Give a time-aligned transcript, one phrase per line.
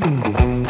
[0.00, 0.62] From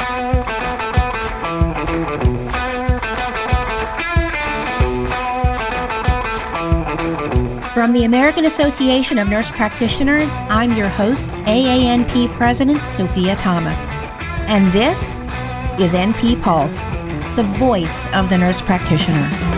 [7.93, 13.93] the American Association of Nurse Practitioners, I'm your host, AANP President Sophia Thomas.
[14.49, 15.21] And this
[15.79, 16.83] is NP Pulse,
[17.37, 19.50] the voice of the nurse practitioner.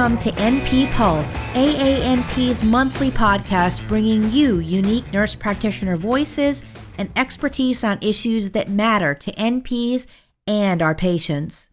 [0.00, 6.62] Welcome to NP Pulse, AANP's monthly podcast bringing you unique nurse practitioner voices
[6.96, 10.06] and expertise on issues that matter to NPs
[10.46, 11.68] and our patients.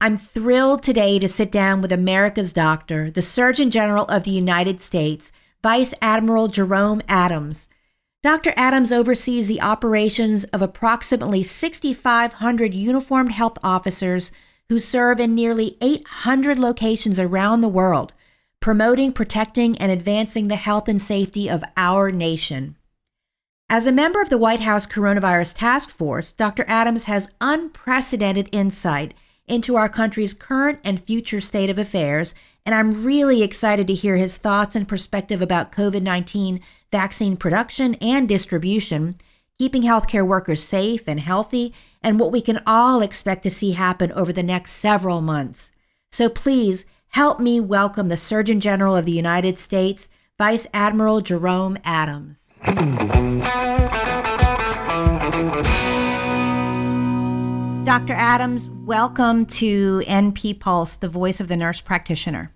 [0.00, 4.80] I'm thrilled today to sit down with America's doctor, the Surgeon General of the United
[4.80, 5.30] States,
[5.62, 7.68] Vice Admiral Jerome Adams.
[8.22, 8.54] Dr.
[8.56, 14.32] Adams oversees the operations of approximately 6,500 uniformed health officers
[14.72, 18.14] who serve in nearly 800 locations around the world,
[18.58, 22.74] promoting, protecting, and advancing the health and safety of our nation.
[23.68, 26.64] As a member of the White House Coronavirus Task Force, Dr.
[26.66, 29.12] Adams has unprecedented insight
[29.46, 32.32] into our country's current and future state of affairs,
[32.64, 37.94] and I'm really excited to hear his thoughts and perspective about COVID 19 vaccine production
[37.96, 39.16] and distribution,
[39.58, 44.10] keeping healthcare workers safe and healthy, and what we can all expect to see happen
[44.12, 45.72] over the next several months.
[46.10, 50.08] So please help me welcome the Surgeon General of the United States,
[50.38, 52.48] Vice Admiral Jerome Adams.
[57.84, 58.14] Dr.
[58.14, 62.52] Adams, welcome to NP Pulse, the voice of the nurse practitioner.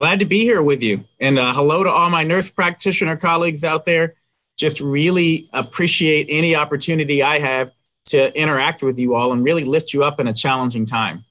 [0.00, 1.04] Glad to be here with you.
[1.20, 4.14] And uh, hello to all my nurse practitioner colleagues out there.
[4.56, 7.72] Just really appreciate any opportunity I have
[8.10, 11.24] to interact with you all and really lift you up in a challenging time.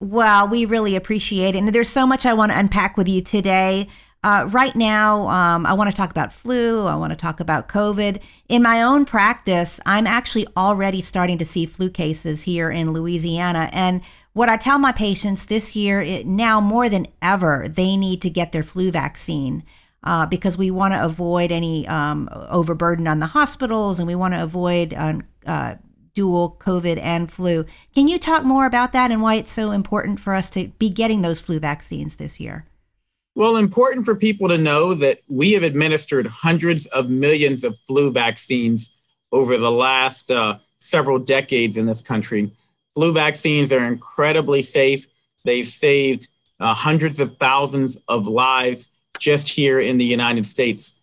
[0.00, 1.58] Well, we really appreciate it.
[1.58, 3.86] And there's so much I want to unpack with you today.
[4.24, 6.86] Uh, right now, um, I want to talk about flu.
[6.86, 8.20] I want to talk about COVID.
[8.48, 13.68] In my own practice, I'm actually already starting to see flu cases here in Louisiana.
[13.72, 14.00] And
[14.32, 18.30] what I tell my patients this year, it, now more than ever, they need to
[18.30, 19.64] get their flu vaccine.
[20.04, 24.34] Uh, because we want to avoid any um, overburden on the hospitals and we want
[24.34, 25.14] to avoid uh,
[25.46, 25.76] uh,
[26.14, 27.64] dual COVID and flu.
[27.94, 30.90] Can you talk more about that and why it's so important for us to be
[30.90, 32.66] getting those flu vaccines this year?
[33.34, 38.10] Well, important for people to know that we have administered hundreds of millions of flu
[38.10, 38.94] vaccines
[39.32, 42.52] over the last uh, several decades in this country.
[42.94, 45.06] Flu vaccines are incredibly safe.
[45.44, 46.28] They've saved
[46.60, 50.94] uh, hundreds of thousands of lives just here in the United States.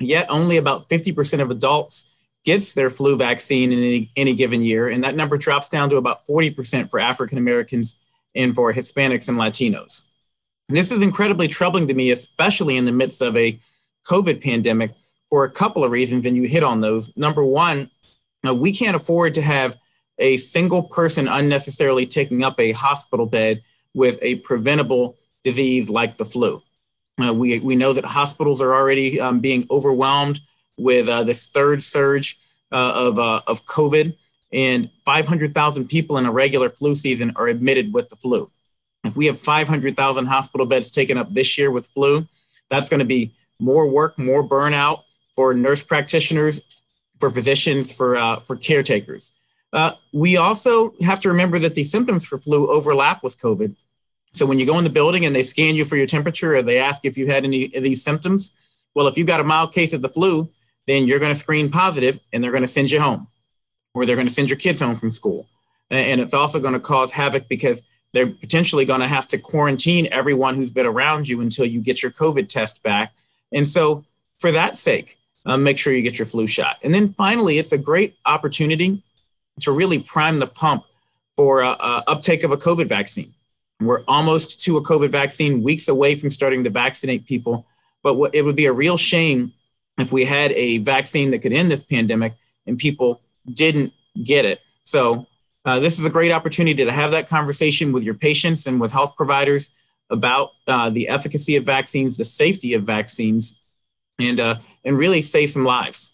[0.00, 2.04] Yet, only about 50% of adults
[2.46, 5.96] gets their flu vaccine in any, any given year, and that number drops down to
[5.96, 7.96] about 40% for African Americans
[8.34, 10.02] and for Hispanics and Latinos.
[10.68, 13.60] This is incredibly troubling to me, especially in the midst of a
[14.06, 14.92] COVID pandemic,
[15.28, 17.14] for a couple of reasons, and you hit on those.
[17.16, 17.90] Number one,
[18.46, 19.76] uh, we can't afford to have
[20.18, 26.24] a single person unnecessarily taking up a hospital bed with a preventable disease like the
[26.24, 26.62] flu.
[27.20, 30.40] Uh, we, we know that hospitals are already um, being overwhelmed
[30.76, 32.38] with uh, this third surge
[32.72, 34.16] uh, of, uh, of COVID,
[34.52, 38.50] and 500,000 people in a regular flu season are admitted with the flu.
[39.04, 42.26] If we have 500,000 hospital beds taken up this year with flu,
[42.68, 45.02] that's going to be more work, more burnout
[45.34, 46.60] for nurse practitioners,
[47.20, 49.32] for physicians, for, uh, for caretakers.
[49.72, 53.74] Uh, we also have to remember that the symptoms for flu overlap with COVID.
[54.32, 56.62] So when you go in the building and they scan you for your temperature or
[56.62, 58.50] they ask if you had any of these symptoms,
[58.94, 60.50] well, if you've got a mild case of the flu,
[60.86, 63.28] then you're going to screen positive and they're going to send you home
[63.94, 65.46] or they're going to send your kids home from school.
[65.90, 67.82] And it's also going to cause havoc because
[68.12, 72.02] they're potentially going to have to quarantine everyone who's been around you until you get
[72.02, 73.12] your COVID test back.
[73.52, 74.04] And so,
[74.38, 76.76] for that sake, uh, make sure you get your flu shot.
[76.82, 79.02] And then finally, it's a great opportunity
[79.60, 80.84] to really prime the pump
[81.36, 83.32] for uh, uh, uptake of a COVID vaccine.
[83.80, 87.66] We're almost to a COVID vaccine, weeks away from starting to vaccinate people.
[88.02, 89.52] But what, it would be a real shame
[89.98, 92.34] if we had a vaccine that could end this pandemic
[92.66, 93.20] and people
[93.52, 94.60] didn't get it.
[94.84, 95.26] So
[95.64, 98.92] uh, this is a great opportunity to have that conversation with your patients and with
[98.92, 99.70] health providers
[100.10, 103.58] about uh, the efficacy of vaccines, the safety of vaccines,
[104.18, 106.12] and uh, and really save some lives.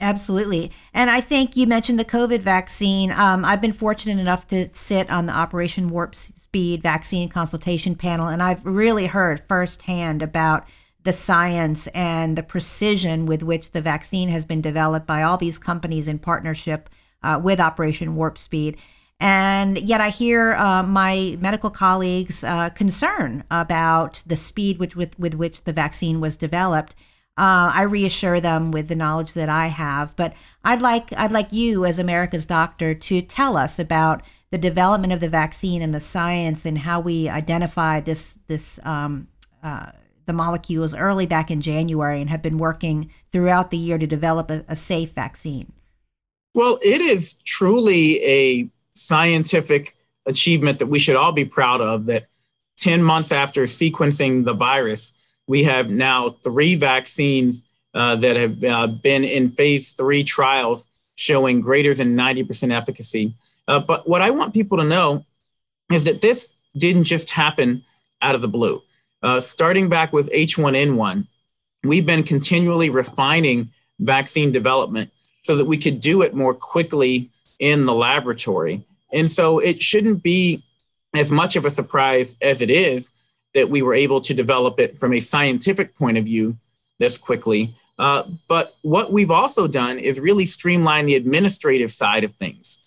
[0.00, 0.72] Absolutely.
[0.92, 3.12] And I think you mentioned the COVID vaccine.
[3.12, 8.28] Um, I've been fortunate enough to sit on the Operation Warp Speed vaccine consultation panel,
[8.28, 10.66] and I've really heard firsthand about
[11.04, 15.58] the science and the precision with which the vaccine has been developed by all these
[15.58, 16.88] companies in partnership
[17.22, 18.76] uh, with Operation Warp Speed.
[19.20, 25.16] And yet, I hear uh, my medical colleagues' uh, concern about the speed with, with,
[25.16, 26.96] with which the vaccine was developed.
[27.38, 30.34] Uh, I reassure them with the knowledge that I have, but
[30.64, 35.20] I'd like I'd like you, as America's doctor, to tell us about the development of
[35.20, 39.28] the vaccine and the science and how we identified this this um,
[39.62, 39.92] uh,
[40.26, 44.50] the molecules early back in January and have been working throughout the year to develop
[44.50, 45.72] a, a safe vaccine.
[46.54, 49.96] Well, it is truly a scientific
[50.26, 52.26] achievement that we should all be proud of that
[52.76, 55.12] 10 months after sequencing the virus,
[55.46, 57.62] we have now three vaccines
[57.94, 63.34] uh, that have uh, been in phase three trials showing greater than 90% efficacy.
[63.68, 65.24] Uh, but what I want people to know
[65.92, 67.84] is that this didn't just happen
[68.20, 68.82] out of the blue.
[69.22, 71.26] Uh, starting back with H1N1,
[71.84, 75.10] we've been continually refining vaccine development
[75.42, 78.84] so that we could do it more quickly in the laboratory.
[79.12, 80.64] And so it shouldn't be
[81.14, 83.10] as much of a surprise as it is
[83.54, 86.56] that we were able to develop it from a scientific point of view
[86.98, 87.74] this quickly.
[87.98, 92.78] Uh, but what we've also done is really streamline the administrative side of things.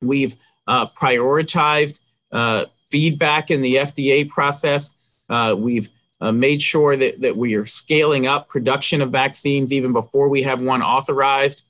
[0.00, 0.36] We've
[0.66, 2.00] uh, prioritized
[2.30, 4.92] uh, feedback in the FDA process.
[5.32, 5.88] Uh, we've
[6.20, 10.42] uh, made sure that, that we are scaling up production of vaccines even before we
[10.42, 11.64] have one authorized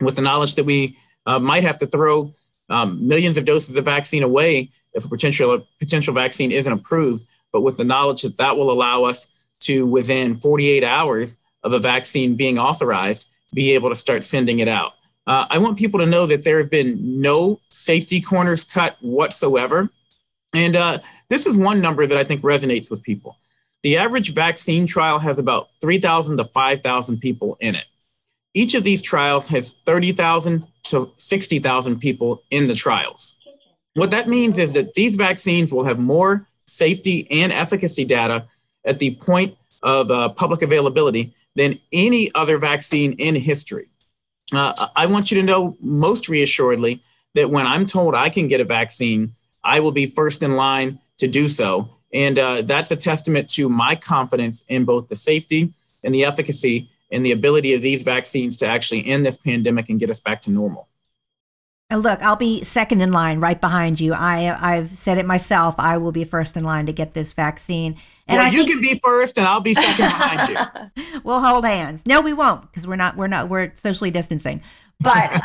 [0.00, 2.32] with the knowledge that we uh, might have to throw
[2.70, 7.26] um, millions of doses of vaccine away if a potential a potential vaccine isn't approved,
[7.52, 9.26] but with the knowledge that that will allow us
[9.60, 14.68] to within 48 hours of a vaccine being authorized, be able to start sending it
[14.68, 14.92] out.
[15.26, 19.90] Uh, I want people to know that there have been no safety corners cut whatsoever.
[20.54, 20.98] And uh,
[21.30, 23.36] this is one number that I think resonates with people.
[23.82, 27.84] The average vaccine trial has about 3,000 to 5,000 people in it.
[28.54, 33.36] Each of these trials has 30,000 to 60,000 people in the trials.
[33.94, 38.46] What that means is that these vaccines will have more safety and efficacy data
[38.84, 43.88] at the point of uh, public availability than any other vaccine in history.
[44.52, 47.02] Uh, I want you to know most reassuredly
[47.34, 51.00] that when I'm told I can get a vaccine, I will be first in line
[51.18, 51.90] to do so.
[52.12, 56.90] And uh, that's a testament to my confidence in both the safety and the efficacy
[57.10, 60.40] and the ability of these vaccines to actually end this pandemic and get us back
[60.42, 60.88] to normal.
[61.90, 64.12] And Look, I'll be second in line right behind you.
[64.12, 65.74] I I've said it myself.
[65.78, 67.96] I will be first in line to get this vaccine.
[68.26, 71.20] And well, I you think, can be first, and I'll be second behind you.
[71.24, 72.04] we'll hold hands.
[72.04, 73.16] No, we won't, because we're not.
[73.16, 73.48] We're not.
[73.48, 74.60] We're socially distancing.
[75.00, 75.42] But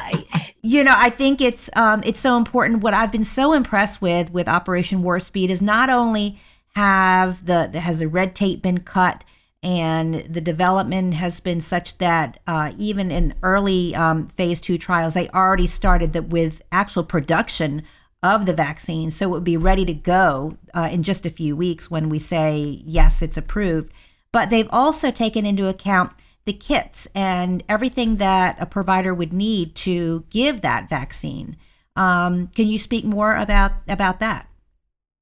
[0.62, 2.82] you know, I think it's um, it's so important.
[2.82, 6.40] What I've been so impressed with with Operation Warp Speed is not only
[6.76, 9.24] have the has the red tape been cut
[9.62, 15.14] and the development has been such that uh, even in early um, phase two trials,
[15.14, 17.84] they already started that with actual production
[18.22, 21.56] of the vaccine, so it would be ready to go uh, in just a few
[21.56, 23.92] weeks when we say yes, it's approved.
[24.32, 26.12] But they've also taken into account
[26.46, 31.56] the kits and everything that a provider would need to give that vaccine.
[31.96, 34.48] Um, can you speak more about about that?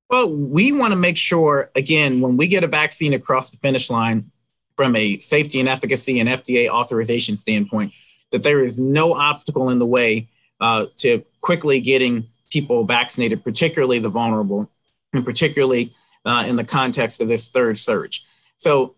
[0.09, 3.89] Well, we want to make sure, again, when we get a vaccine across the finish
[3.89, 4.31] line
[4.75, 7.93] from a safety and efficacy and FDA authorization standpoint,
[8.31, 10.27] that there is no obstacle in the way
[10.59, 14.69] uh, to quickly getting people vaccinated, particularly the vulnerable,
[15.13, 15.93] and particularly
[16.25, 18.25] uh, in the context of this third surge.
[18.57, 18.95] So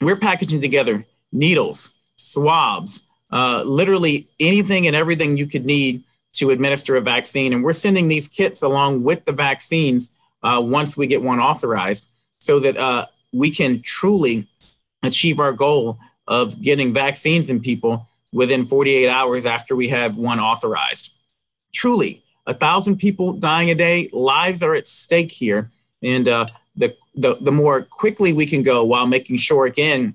[0.00, 6.02] we're packaging together needles, swabs, uh, literally anything and everything you could need
[6.32, 7.52] to administer a vaccine.
[7.52, 10.10] And we're sending these kits along with the vaccines
[10.42, 12.06] uh, once we get one authorized
[12.38, 14.46] so that uh, we can truly
[15.02, 20.40] achieve our goal of getting vaccines in people within 48 hours after we have one
[20.40, 21.12] authorized.
[21.72, 25.70] Truly, a thousand people dying a day, lives are at stake here.
[26.02, 30.14] And uh, the, the, the more quickly we can go while making sure, again,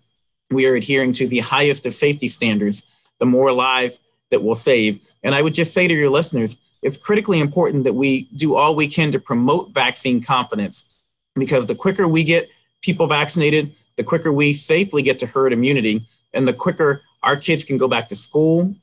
[0.51, 2.84] we are adhering to the highest of safety standards,
[3.20, 5.00] the more lives that we'll save.
[5.24, 8.75] And I would just say to your listeners, it's critically important that we do all
[8.75, 10.86] we can to promote vaccine confidence
[11.36, 12.50] because the quicker we get
[12.81, 17.63] people vaccinated, the quicker we safely get to herd immunity and the quicker our kids
[17.63, 18.75] can go back to school,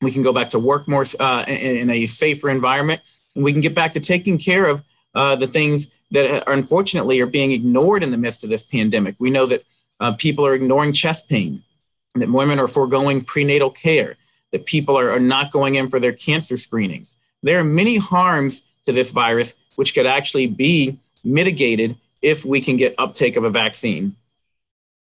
[0.00, 3.00] we can go back to work more uh, in, a safer environment,
[3.34, 4.82] and we can get back to taking care of
[5.14, 9.14] uh, the things that are unfortunately are being ignored in the midst of this pandemic.
[9.18, 9.64] We know that
[10.00, 11.62] uh, people are ignoring chest pain,
[12.14, 14.16] that women are foregoing prenatal care,
[14.52, 18.62] that people are, are not going in for their cancer screenings, there are many harms
[18.84, 23.50] to this virus which could actually be mitigated if we can get uptake of a
[23.50, 24.16] vaccine.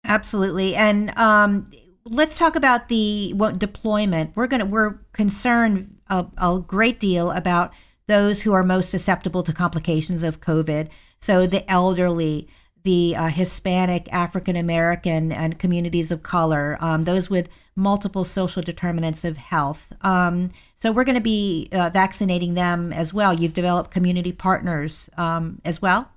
[0.03, 0.75] Absolutely.
[0.75, 1.69] And um,
[2.05, 4.35] let's talk about the what, deployment.
[4.35, 7.73] We're going to we're concerned a, a great deal about
[8.07, 10.89] those who are most susceptible to complications of COVID.
[11.19, 12.47] So the elderly,
[12.83, 19.23] the uh, Hispanic, African American, and communities of color, um, those with multiple social determinants
[19.23, 19.93] of health.
[20.01, 23.33] Um, so we're going to be uh, vaccinating them as well.
[23.33, 26.11] You've developed community partners um, as well?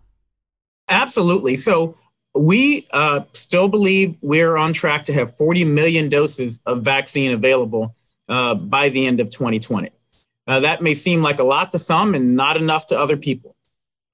[0.89, 1.57] Absolutely.
[1.57, 1.97] So
[2.35, 7.95] we uh, still believe we're on track to have 40 million doses of vaccine available
[8.29, 9.91] uh, by the end of 2020.
[10.47, 13.54] Uh, that may seem like a lot to some and not enough to other people.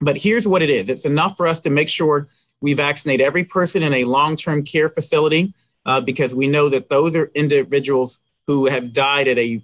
[0.00, 2.28] But here's what it is it's enough for us to make sure
[2.61, 5.54] we vaccinate every person in a long term care facility
[5.87, 9.62] uh, because we know that those are individuals who have died at a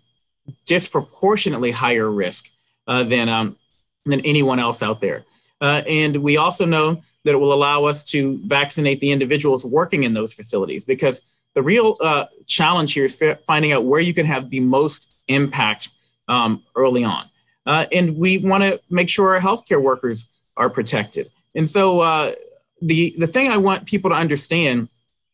[0.64, 2.50] disproportionately higher risk
[2.86, 3.56] uh, than, um,
[4.04, 5.24] than anyone else out there.
[5.60, 10.04] Uh, and we also know that it will allow us to vaccinate the individuals working
[10.04, 11.20] in those facilities because
[11.54, 15.88] the real uh, challenge here is finding out where you can have the most impact
[16.28, 17.24] um, early on.
[17.66, 21.30] Uh, and we want to make sure our healthcare workers are protected.
[21.54, 22.32] And so uh,
[22.80, 24.88] the, the thing I want people to understand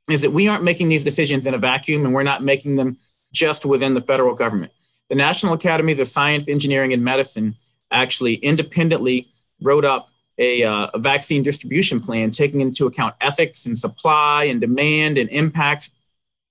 [0.09, 2.97] is that we aren't making these decisions in a vacuum and we're not making them
[3.33, 4.73] just within the federal government.
[5.09, 7.57] The National Academies of Science, Engineering, and Medicine
[7.91, 9.29] actually independently
[9.61, 10.09] wrote up
[10.39, 15.29] a, uh, a vaccine distribution plan taking into account ethics and supply and demand and
[15.31, 15.91] impact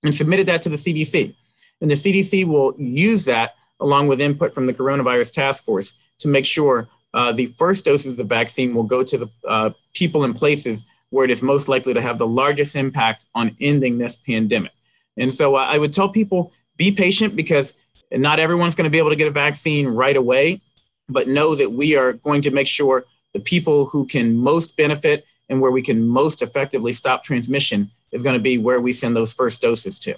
[0.04, 1.34] and submitted that to the CDC.
[1.80, 6.28] And the CDC will use that along with input from the coronavirus task force to
[6.28, 10.24] make sure uh, the first doses of the vaccine will go to the uh, people
[10.24, 14.16] and places where it is most likely to have the largest impact on ending this
[14.16, 14.72] pandemic.
[15.18, 17.74] And so uh, I would tell people be patient because
[18.10, 20.60] not everyone's going to be able to get a vaccine right away,
[21.08, 25.26] but know that we are going to make sure the people who can most benefit
[25.48, 29.16] and where we can most effectively stop transmission is going to be where we send
[29.16, 30.16] those first doses to.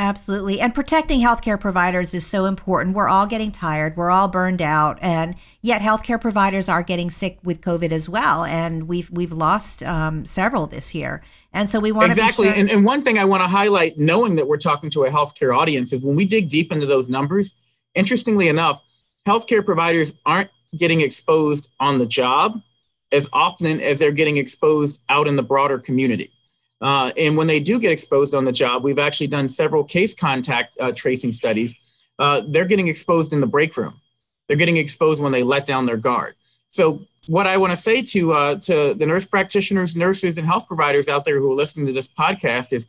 [0.00, 0.60] Absolutely.
[0.60, 2.94] And protecting healthcare providers is so important.
[2.94, 7.38] We're all getting tired, we're all burned out, and yet healthcare providers are getting sick
[7.42, 8.44] with COVID as well.
[8.44, 11.24] And we've we've lost um, several this year.
[11.52, 12.46] And so we want exactly.
[12.46, 15.10] Sure- and, and one thing I want to highlight, knowing that we're talking to a
[15.10, 17.54] healthcare audience, is when we dig deep into those numbers.
[17.96, 18.80] Interestingly enough,
[19.26, 22.62] healthcare providers aren't getting exposed on the job
[23.10, 26.30] as often as they're getting exposed out in the broader community.
[26.80, 30.14] Uh, and when they do get exposed on the job, we've actually done several case
[30.14, 31.74] contact uh, tracing studies.
[32.18, 34.00] Uh, they're getting exposed in the break room.
[34.46, 36.34] They're getting exposed when they let down their guard.
[36.68, 40.66] So, what I want to say to uh, to the nurse practitioners, nurses, and health
[40.66, 42.86] providers out there who are listening to this podcast is,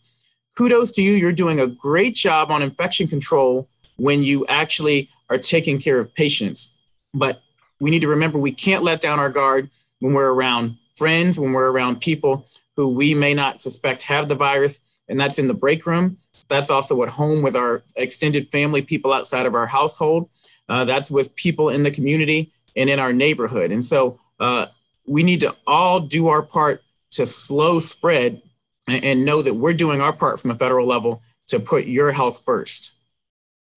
[0.56, 1.12] kudos to you.
[1.14, 3.68] You're doing a great job on infection control
[3.98, 6.70] when you actually are taking care of patients.
[7.14, 7.42] But
[7.80, 9.70] we need to remember we can't let down our guard
[10.00, 12.49] when we're around friends, when we're around people
[12.80, 16.18] who we may not suspect have the virus, and that's in the break room.
[16.48, 20.30] That's also at home with our extended family, people outside of our household.
[20.70, 23.74] Uh, that's with people in the community and in our neighborhood.
[23.74, 24.68] And so uh,
[25.06, 26.82] we need to all do our part
[27.12, 28.42] to slow spread
[28.88, 32.14] and, and know that we're doing our part from a federal level to put your
[32.14, 32.94] health first.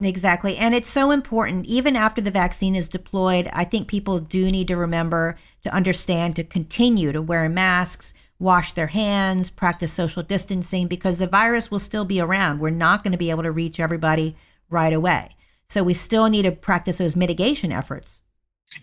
[0.01, 0.57] Exactly.
[0.57, 4.69] And it's so important, even after the vaccine is deployed, I think people do need
[4.69, 10.89] to remember to understand to continue to wear masks, wash their hands, practice social distancing,
[10.89, 12.59] because the virus will still be around.
[12.59, 14.37] We're not going to be able to reach everybody
[14.69, 15.37] right away.
[15.69, 18.21] So we still need to practice those mitigation efforts.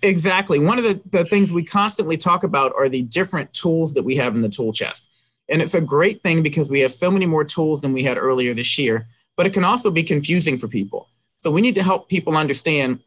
[0.02, 0.60] Exactly.
[0.60, 4.16] One of the, the things we constantly talk about are the different tools that we
[4.16, 5.06] have in the tool chest.
[5.50, 8.18] And it's a great thing because we have so many more tools than we had
[8.18, 11.10] earlier this year, but it can also be confusing for people.
[11.42, 13.00] So we need to help people understand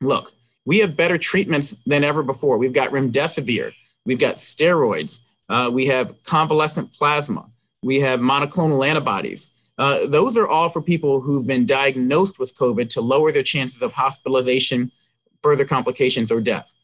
[0.00, 0.32] look,
[0.64, 2.56] we have better treatments than ever before.
[2.56, 3.72] We've got remdesivir,
[4.06, 7.46] we've got steroids, uh, we have convalescent plasma.
[7.82, 9.48] We have monoclonal antibodies.
[9.78, 13.80] Uh, those are all for people who've been diagnosed with COVID to lower their chances
[13.80, 14.90] of hospitalization,
[15.42, 16.74] further complications, or death.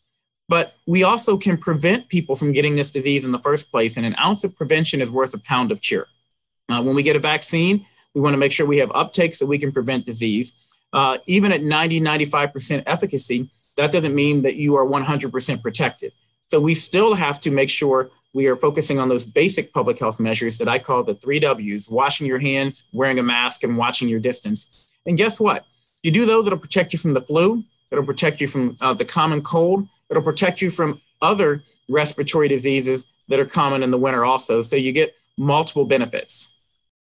[0.48, 3.96] But we also can prevent people from getting this disease in the first place.
[3.96, 6.06] And an ounce of prevention is worth a pound of cure.
[6.68, 9.46] Uh, when we get a vaccine, we want to make sure we have uptake so
[9.46, 10.52] we can prevent disease.
[10.92, 16.12] Uh, even at 90, 95% efficacy, that doesn't mean that you are 100% protected.
[16.48, 20.20] So we still have to make sure we are focusing on those basic public health
[20.20, 24.08] measures that I call the three W's washing your hands, wearing a mask, and watching
[24.08, 24.66] your distance.
[25.06, 25.64] And guess what?
[26.02, 29.04] You do those, it'll protect you from the flu, it'll protect you from uh, the
[29.04, 34.24] common cold, it'll protect you from other respiratory diseases that are common in the winter
[34.24, 34.62] also.
[34.62, 36.50] So you get multiple benefits.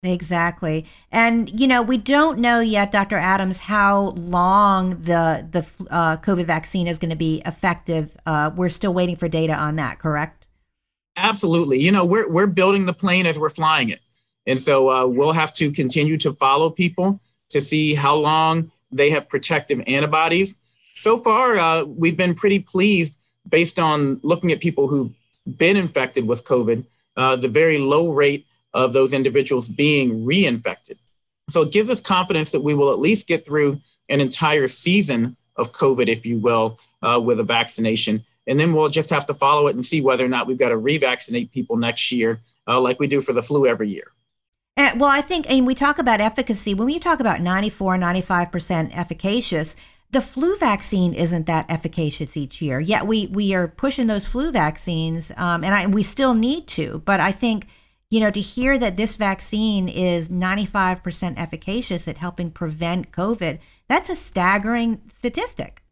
[0.05, 0.87] Exactly.
[1.11, 3.19] And, you know, we don't know yet, Dr.
[3.19, 8.17] Adams, how long the, the uh, COVID vaccine is going to be effective.
[8.25, 10.38] Uh, we're still waiting for data on that, correct?
[11.19, 11.79] Absolutely.
[11.81, 14.01] You know, we're we're building the plane as we're flying it,
[14.47, 17.21] and so uh, we'll have to continue to follow people
[17.51, 20.57] to see how long they have protective antibodies.
[20.95, 23.15] so far, uh, we've been pretty pleased
[23.49, 25.13] based on looking at people who've
[25.57, 26.85] been infected with COVID,
[27.17, 30.99] uh, the very low rate of those individuals being reinfected.
[31.51, 35.37] So it gives us confidence that we will at least get through an entire season
[35.57, 38.25] of COVID, if you will, uh, with a vaccination.
[38.49, 40.71] And then we'll just have to follow it and see whether or not we've got
[40.71, 44.13] to revaccinate people next year, uh, like we do for the flu every year.
[44.77, 48.97] And, well, I think, and we talk about efficacy, when we talk about 94, 95%
[48.97, 49.77] efficacious,
[50.11, 52.81] the flu vaccine isn't that efficacious each year.
[52.81, 57.03] Yet we we are pushing those flu vaccines, um, and I, we still need to.
[57.05, 57.67] But I think
[58.09, 64.09] you know to hear that this vaccine is 95% efficacious at helping prevent COVID, that's
[64.09, 65.83] a staggering statistic.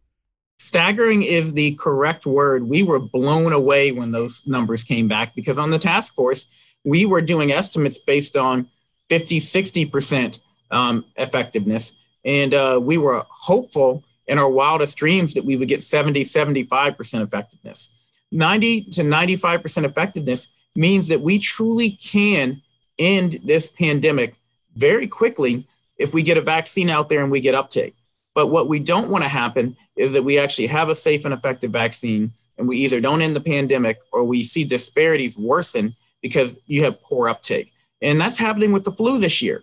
[0.58, 2.68] Staggering is the correct word.
[2.68, 6.46] We were blown away when those numbers came back because on the task force,
[6.84, 8.68] we were doing estimates based on
[9.08, 11.92] 50, 60% um, effectiveness.
[12.24, 17.22] And uh, we were hopeful in our wildest dreams that we would get 70, 75%
[17.22, 17.90] effectiveness.
[18.32, 22.62] 90 to 95% effectiveness means that we truly can
[22.98, 24.34] end this pandemic
[24.74, 27.94] very quickly if we get a vaccine out there and we get uptake.
[28.36, 31.32] But what we don't want to happen is that we actually have a safe and
[31.32, 36.54] effective vaccine and we either don't end the pandemic or we see disparities worsen because
[36.66, 37.72] you have poor uptake.
[38.02, 39.62] And that's happening with the flu this year.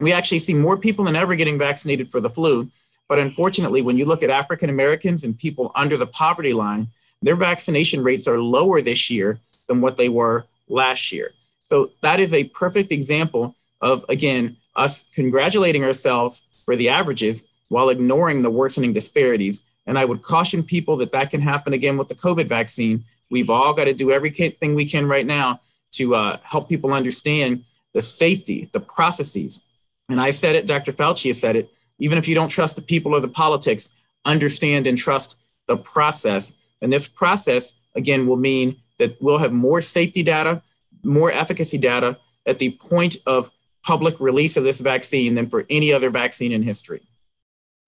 [0.00, 2.68] We actually see more people than ever getting vaccinated for the flu.
[3.08, 6.88] But unfortunately, when you look at African Americans and people under the poverty line,
[7.22, 9.38] their vaccination rates are lower this year
[9.68, 11.30] than what they were last year.
[11.62, 17.88] So that is a perfect example of, again, us congratulating ourselves for the averages while
[17.88, 19.62] ignoring the worsening disparities.
[19.86, 23.04] And I would caution people that that can happen again with the COVID vaccine.
[23.30, 25.60] We've all got to do everything we can right now
[25.92, 29.62] to uh, help people understand the safety, the processes.
[30.08, 30.92] And I've said it, Dr.
[30.92, 33.88] Fauci has said it, even if you don't trust the people or the politics,
[34.24, 35.36] understand and trust
[35.66, 36.52] the process.
[36.82, 40.62] And this process, again, will mean that we'll have more safety data,
[41.04, 43.50] more efficacy data at the point of
[43.82, 47.02] public release of this vaccine than for any other vaccine in history.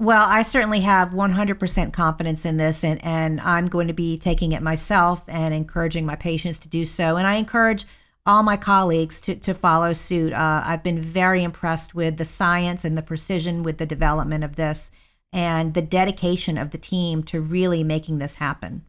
[0.02, 4.50] Well, I certainly have 100% confidence in this, and, and I'm going to be taking
[4.50, 7.16] it myself and encouraging my patients to do so.
[7.16, 7.86] And I encourage
[8.26, 10.32] all my colleagues to, to follow suit.
[10.32, 14.56] Uh, I've been very impressed with the science and the precision with the development of
[14.56, 14.90] this
[15.32, 18.84] and the dedication of the team to really making this happen.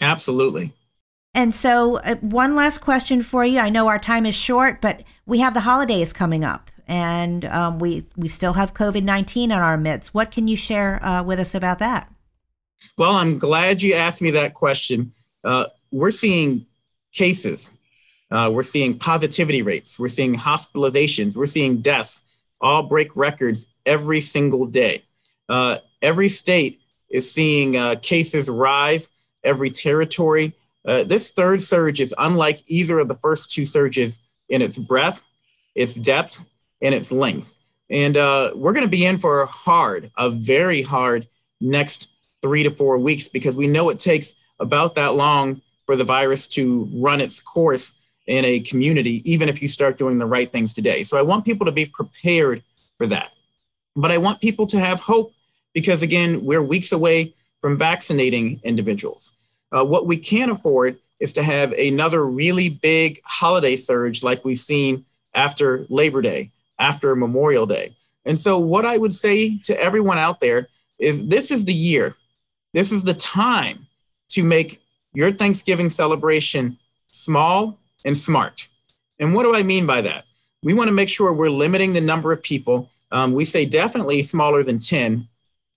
[0.00, 0.72] Absolutely.
[1.34, 3.58] And so, uh, one last question for you.
[3.58, 7.78] I know our time is short, but we have the holidays coming up, and um,
[7.78, 10.14] we we still have COVID nineteen in our midst.
[10.14, 12.12] What can you share uh, with us about that?
[12.96, 15.12] Well, I'm glad you asked me that question.
[15.44, 16.66] Uh, we're seeing
[17.12, 17.72] cases
[18.30, 22.22] uh, we're seeing positivity rates, we're seeing hospitalizations, we're seeing deaths
[22.60, 25.04] all break records every single day.
[25.48, 29.08] Uh, every state is seeing uh, cases rise,
[29.42, 30.52] every territory.
[30.84, 35.22] Uh, this third surge is unlike either of the first two surges in its breadth,
[35.74, 36.44] its depth,
[36.80, 37.54] and its length.
[37.90, 41.28] And uh, we're going to be in for a hard, a very hard
[41.60, 42.08] next
[42.42, 46.46] three to four weeks because we know it takes about that long for the virus
[46.48, 47.92] to run its course
[48.26, 51.02] in a community, even if you start doing the right things today.
[51.02, 52.62] So I want people to be prepared
[52.98, 53.30] for that.
[53.96, 55.32] But I want people to have hope
[55.72, 59.32] because, again, we're weeks away from vaccinating individuals.
[59.72, 64.58] Uh, what we can't afford is to have another really big holiday surge like we've
[64.58, 67.94] seen after Labor Day, after Memorial Day.
[68.24, 72.16] And so, what I would say to everyone out there is this is the year,
[72.74, 73.86] this is the time
[74.30, 76.78] to make your Thanksgiving celebration
[77.10, 78.68] small and smart.
[79.18, 80.24] And what do I mean by that?
[80.62, 82.90] We want to make sure we're limiting the number of people.
[83.10, 85.28] Um, we say definitely smaller than 10.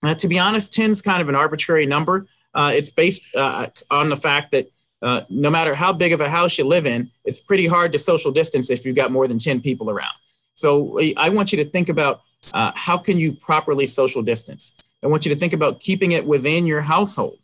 [0.02, 2.26] Uh, to be honest, 10 is kind of an arbitrary number.
[2.54, 6.28] Uh, it's based uh, on the fact that uh, no matter how big of a
[6.28, 9.38] house you live in, it's pretty hard to social distance if you've got more than
[9.38, 10.14] 10 people around.
[10.62, 12.22] So I want you to think about
[12.54, 14.72] uh, how can you properly social distance.
[15.02, 17.38] I want you to think about keeping it within your household.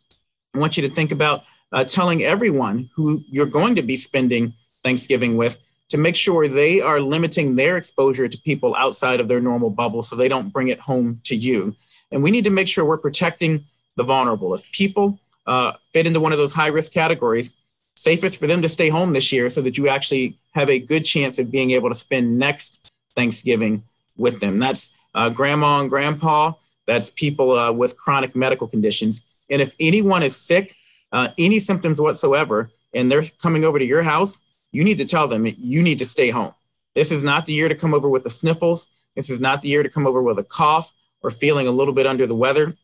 [0.55, 4.53] I want you to think about uh, telling everyone who you're going to be spending
[4.85, 5.57] Thanksgiving with
[5.89, 10.01] to make sure they are limiting their exposure to people outside of their normal bubble
[10.01, 11.75] so they don't bring it home to you.
[12.11, 13.65] And we need to make sure we're protecting
[13.97, 14.53] the vulnerable.
[14.53, 17.51] If people uh, fit into one of those high risk categories,
[17.97, 21.03] safest for them to stay home this year so that you actually have a good
[21.03, 22.88] chance of being able to spend next
[23.19, 23.83] Thanksgiving
[24.15, 24.59] with them.
[24.59, 26.53] That's uh, grandma and grandpa,
[26.85, 29.21] that's people uh, with chronic medical conditions.
[29.49, 30.75] And if anyone is sick,
[31.11, 32.57] uh, any symptoms whatsoever,
[32.93, 34.37] and they're coming over to your house,
[34.71, 36.53] you need to tell them you need to stay home.
[36.95, 38.87] This is not the year to come over with the sniffles.
[39.15, 41.93] This is not the year to come over with a cough or feeling a little
[41.93, 42.77] bit under the weather.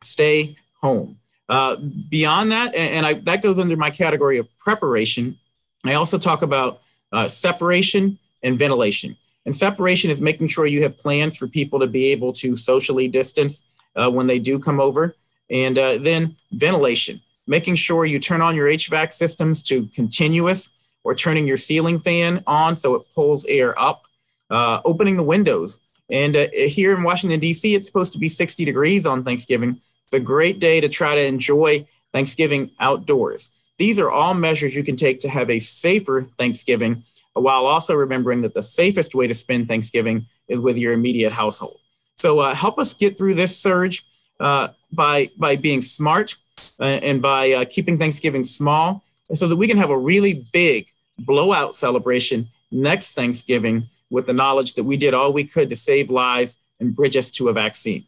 [0.00, 1.18] Stay home.
[1.48, 1.76] Uh,
[2.16, 5.38] beyond that, and, I, that goes under my category of preparation,
[5.84, 9.16] I also talk about uh, separation and ventilation.
[9.46, 13.08] And separation is making sure you have plans for people to be able to socially
[13.08, 13.62] distance
[13.94, 15.14] uh, when they do come over.
[15.48, 20.68] And uh, then ventilation, making sure you turn on your HVAC systems to continuous
[21.04, 24.02] or turning your ceiling fan on so it pulls air up,
[24.50, 25.78] uh, opening the windows.
[26.10, 29.80] And uh, here in Washington, D.C., it's supposed to be 60 degrees on Thanksgiving.
[30.04, 33.50] It's a great day to try to enjoy Thanksgiving outdoors.
[33.78, 37.04] These are all measures you can take to have a safer Thanksgiving
[37.40, 41.78] while also remembering that the safest way to spend Thanksgiving is with your immediate household.
[42.16, 44.04] So uh, help us get through this surge
[44.40, 46.36] uh, by, by being smart
[46.80, 49.02] uh, and by uh, keeping Thanksgiving small
[49.34, 54.74] so that we can have a really big blowout celebration next Thanksgiving with the knowledge
[54.74, 58.04] that we did all we could to save lives and bridge us to a vaccine.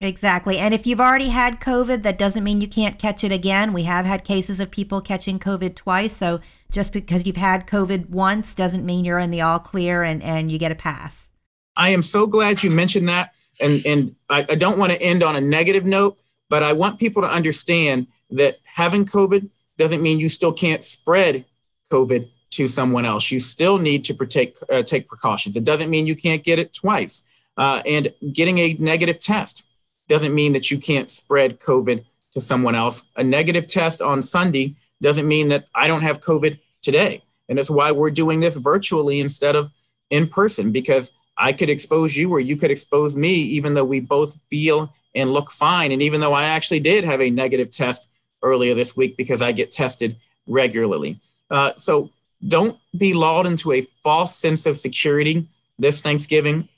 [0.00, 0.58] Exactly.
[0.58, 3.72] And if you've already had COVID, that doesn't mean you can't catch it again.
[3.72, 6.14] We have had cases of people catching COVID twice.
[6.14, 10.22] So just because you've had COVID once doesn't mean you're in the all clear and,
[10.22, 11.30] and you get a pass.
[11.76, 13.32] I am so glad you mentioned that.
[13.60, 16.98] And, and I, I don't want to end on a negative note, but I want
[16.98, 21.44] people to understand that having COVID doesn't mean you still can't spread
[21.90, 23.30] COVID to someone else.
[23.30, 25.56] You still need to protect, uh, take precautions.
[25.56, 27.22] It doesn't mean you can't get it twice.
[27.56, 29.64] Uh, and getting a negative test
[30.08, 33.02] doesn't mean that you can't spread COVID to someone else.
[33.16, 37.22] A negative test on Sunday doesn't mean that I don't have COVID today.
[37.48, 39.70] And that's why we're doing this virtually instead of
[40.10, 44.00] in person, because I could expose you or you could expose me, even though we
[44.00, 45.92] both feel and look fine.
[45.92, 48.06] And even though I actually did have a negative test
[48.42, 51.20] earlier this week because I get tested regularly.
[51.50, 52.10] Uh, so
[52.46, 56.68] don't be lulled into a false sense of security this Thanksgiving.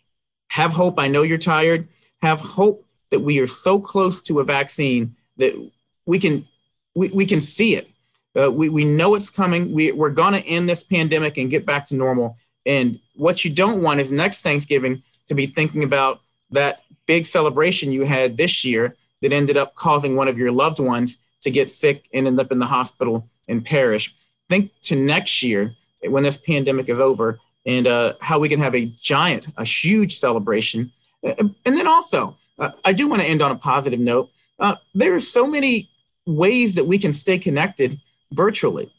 [0.48, 0.98] Have hope.
[0.98, 1.88] I know you're tired.
[2.22, 5.54] Have hope that we are so close to a vaccine that
[6.06, 6.46] we can
[6.94, 7.89] we, we can see it.
[8.38, 9.72] Uh, we, we know it's coming.
[9.72, 12.36] We, we're going to end this pandemic and get back to normal.
[12.64, 17.92] And what you don't want is next Thanksgiving to be thinking about that big celebration
[17.92, 21.70] you had this year that ended up causing one of your loved ones to get
[21.70, 24.14] sick and end up in the hospital and perish.
[24.48, 28.74] Think to next year when this pandemic is over and uh, how we can have
[28.74, 30.92] a giant, a huge celebration.
[31.22, 34.30] And then also, uh, I do want to end on a positive note.
[34.58, 35.90] Uh, there are so many
[36.26, 38.00] ways that we can stay connected
[38.32, 38.92] virtually.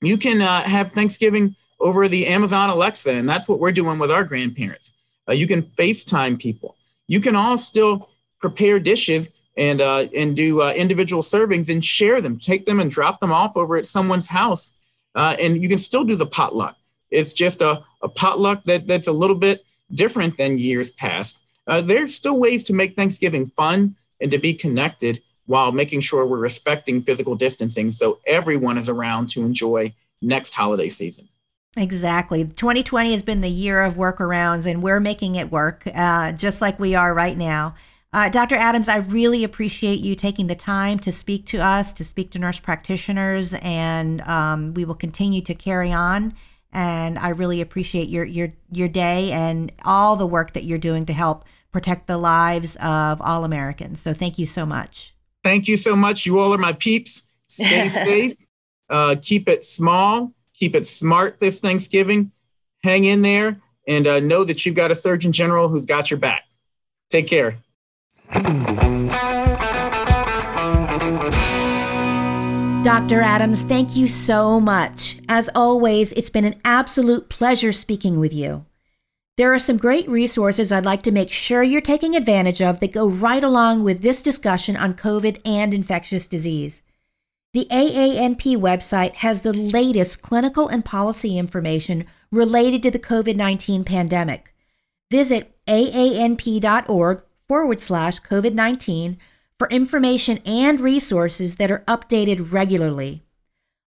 [0.00, 4.10] You can uh, have Thanksgiving over the Amazon Alexa, and that's what we're doing with
[4.10, 4.90] our grandparents.
[5.28, 6.76] Uh, you can FaceTime people.
[7.06, 12.20] You can all still prepare dishes and uh, and do uh, individual servings and share
[12.20, 12.38] them.
[12.38, 14.72] Take them and drop them off over at someone's house,
[15.14, 16.76] and you can still do the potluck.
[17.10, 21.80] It's just a, a potluck that, that's a little bit different than years past uh,
[21.80, 26.38] there's still ways to make Thanksgiving fun and to be connected while making sure we're
[26.38, 31.28] respecting physical distancing so everyone is around to enjoy next holiday season.
[31.76, 32.44] Exactly.
[32.44, 36.78] 2020 has been the year of workarounds, and we're making it work uh, just like
[36.78, 37.74] we are right now.
[38.12, 38.56] Uh, Dr.
[38.56, 42.38] Adams, I really appreciate you taking the time to speak to us, to speak to
[42.38, 46.34] nurse practitioners, and um, we will continue to carry on.
[46.74, 51.06] And I really appreciate your your your day and all the work that you're doing
[51.06, 54.00] to help protect the lives of all Americans.
[54.00, 55.14] So thank you so much.
[55.42, 56.26] Thank you so much.
[56.26, 57.22] You all are my peeps.
[57.48, 58.36] Stay safe.
[58.88, 60.32] Uh, keep it small.
[60.54, 62.32] Keep it smart this Thanksgiving.
[62.84, 66.18] Hang in there and uh, know that you've got a Surgeon General who's got your
[66.18, 66.44] back.
[67.10, 67.58] Take care.
[72.82, 73.20] Dr.
[73.20, 75.18] Adams, thank you so much.
[75.28, 78.66] As always, it's been an absolute pleasure speaking with you.
[79.42, 82.92] There are some great resources I'd like to make sure you're taking advantage of that
[82.92, 86.80] go right along with this discussion on COVID and infectious disease.
[87.52, 93.82] The AANP website has the latest clinical and policy information related to the COVID 19
[93.82, 94.54] pandemic.
[95.10, 99.18] Visit aanp.org forward slash COVID 19
[99.58, 103.24] for information and resources that are updated regularly.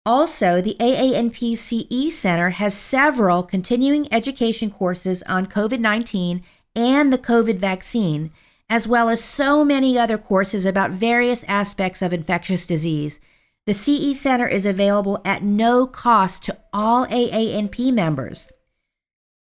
[0.10, 6.42] Also, the AANP CE Center has several continuing education courses on COVID 19
[6.76, 8.32] and the COVID vaccine,
[8.72, 13.20] as well as so many other courses about various aspects of infectious disease.
[13.68, 18.48] The CE Center is available at no cost to all AANP members.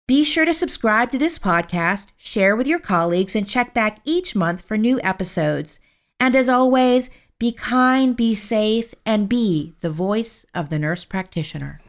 [0.09, 4.35] Be sure to subscribe to this podcast, share with your colleagues, and check back each
[4.35, 5.79] month for new episodes.
[6.19, 7.09] And as always,
[7.39, 11.81] be kind, be safe, and be the voice of the nurse practitioner.